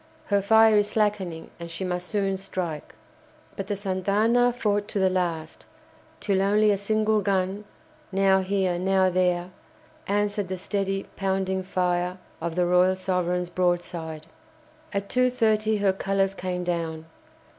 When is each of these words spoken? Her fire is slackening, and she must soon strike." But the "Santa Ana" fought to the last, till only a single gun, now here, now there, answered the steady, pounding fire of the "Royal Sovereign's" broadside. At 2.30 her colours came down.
Her 0.33 0.41
fire 0.41 0.77
is 0.77 0.89
slackening, 0.89 1.51
and 1.59 1.69
she 1.69 1.83
must 1.85 2.07
soon 2.07 2.35
strike." 2.37 2.95
But 3.55 3.67
the 3.67 3.75
"Santa 3.75 4.09
Ana" 4.11 4.51
fought 4.51 4.87
to 4.87 4.97
the 4.99 5.11
last, 5.11 5.67
till 6.19 6.41
only 6.41 6.71
a 6.71 6.75
single 6.77 7.21
gun, 7.21 7.65
now 8.11 8.39
here, 8.39 8.79
now 8.79 9.11
there, 9.11 9.51
answered 10.07 10.47
the 10.47 10.57
steady, 10.57 11.05
pounding 11.15 11.61
fire 11.61 12.17
of 12.41 12.55
the 12.55 12.65
"Royal 12.65 12.95
Sovereign's" 12.95 13.51
broadside. 13.51 14.25
At 14.91 15.07
2.30 15.07 15.81
her 15.81 15.93
colours 15.93 16.33
came 16.33 16.63
down. 16.63 17.05